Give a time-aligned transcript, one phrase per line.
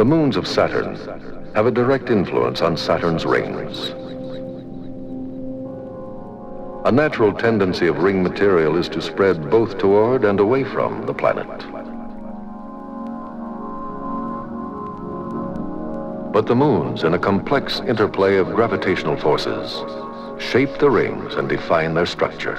[0.00, 0.96] The moons of Saturn
[1.54, 3.90] have a direct influence on Saturn's rings.
[6.86, 11.12] A natural tendency of ring material is to spread both toward and away from the
[11.12, 11.46] planet.
[16.32, 19.82] But the moons, in a complex interplay of gravitational forces,
[20.42, 22.56] shape the rings and define their structure.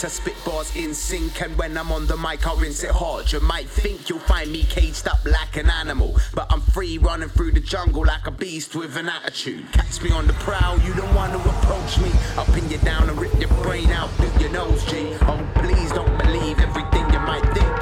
[0.00, 1.40] To spit bars in sync.
[1.42, 3.32] And when I'm on the mic, I'll rinse it hard.
[3.32, 6.16] You might think you'll find me caged up like an animal.
[6.34, 9.70] But I'm free running through the jungle like a beast with an attitude.
[9.72, 12.10] Catch me on the prowl, you don't want to approach me.
[12.36, 15.16] I'll pin you down and rip your brain out through your nose, G.
[15.22, 17.73] Oh, please don't believe everything you might think.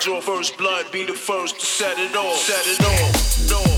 [0.00, 2.36] Draw first blood, be the first to set it off.
[2.36, 3.50] Set it off.
[3.50, 3.77] No,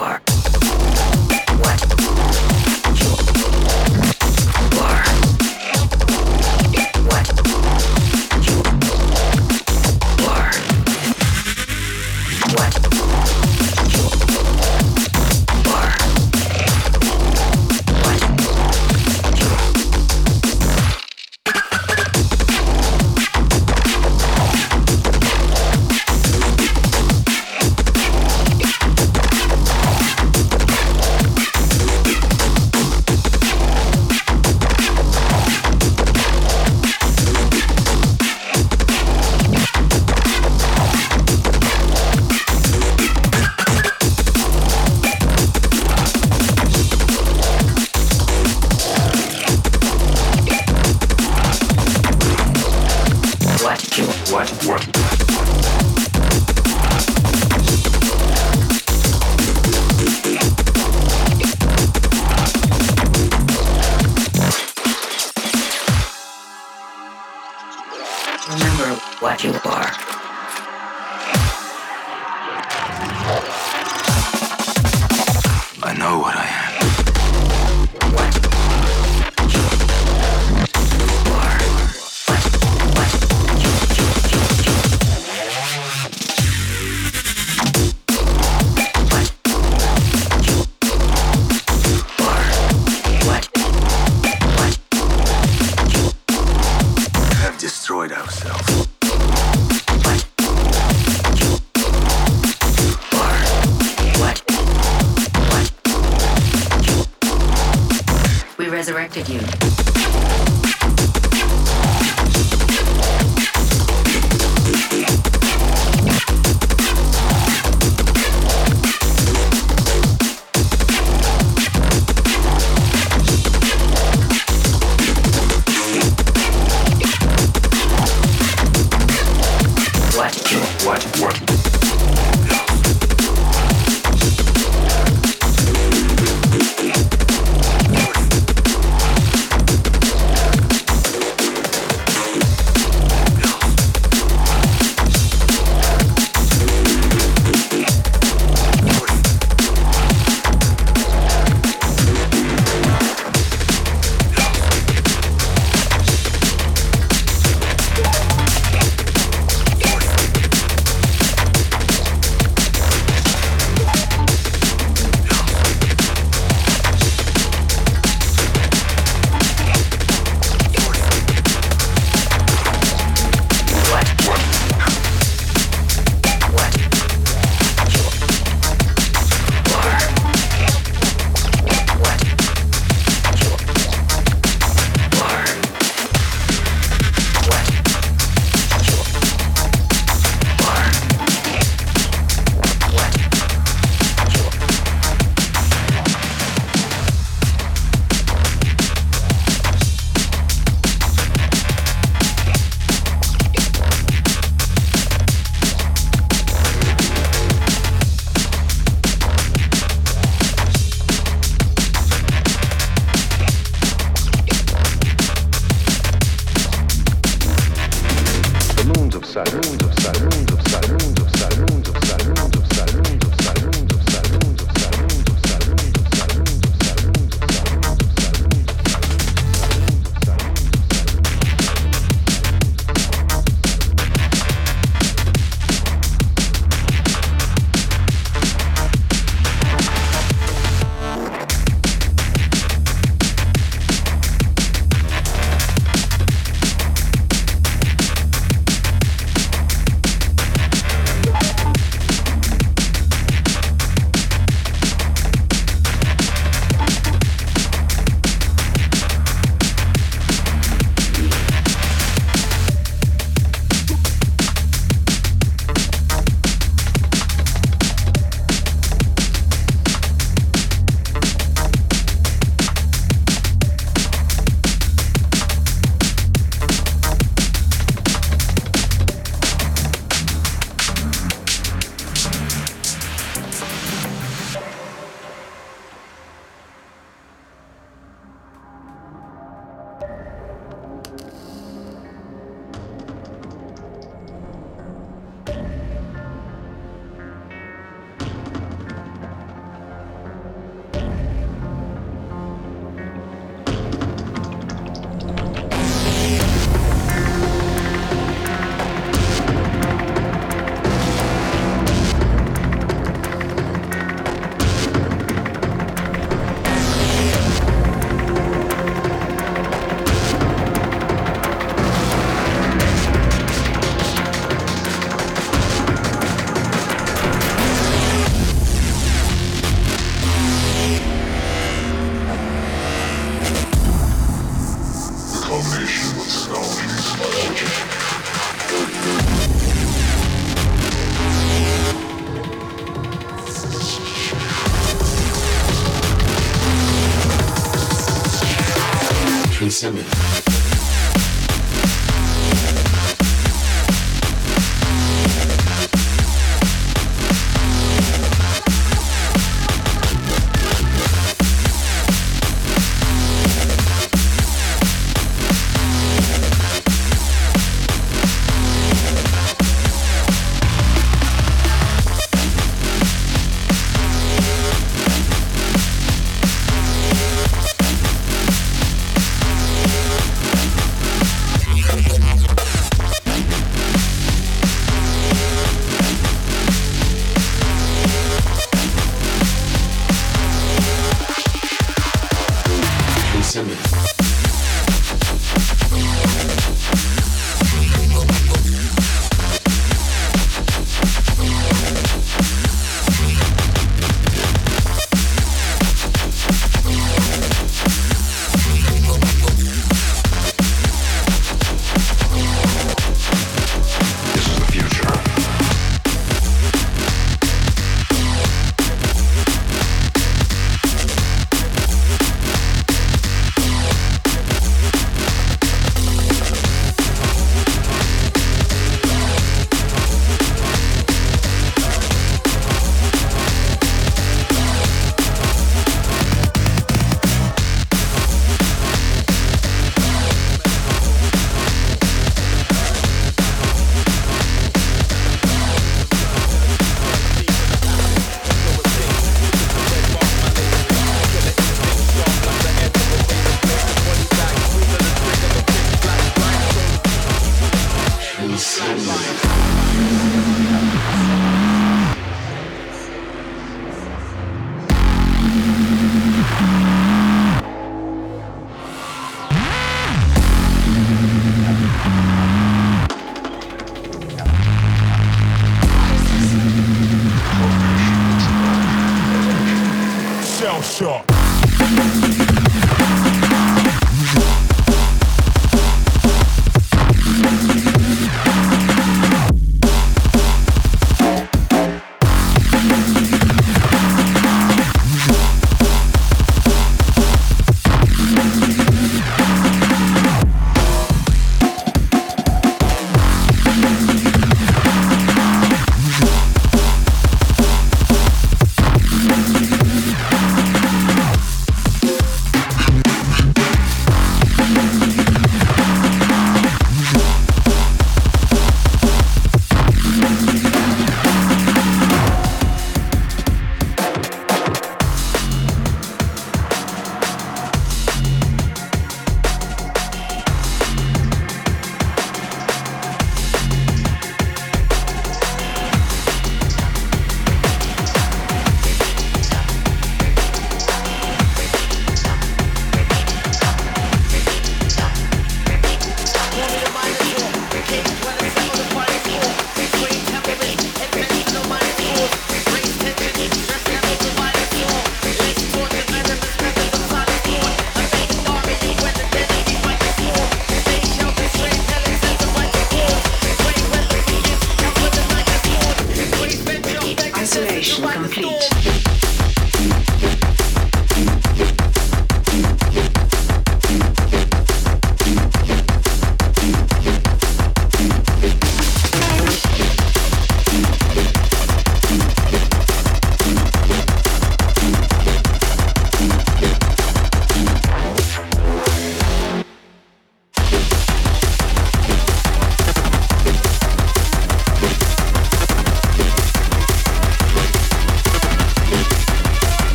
[108.91, 109.80] resurrected you.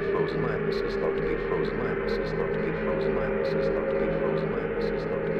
[0.00, 0.40] frozen.
[0.40, 1.76] Minus is not to be frozen.
[1.78, 3.14] Minus is not to be frozen.
[3.14, 4.50] Minus is not to be frozen.
[4.50, 5.39] Minus is not to be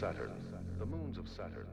[0.00, 0.30] Saturn,
[0.78, 1.69] the moons of Saturn,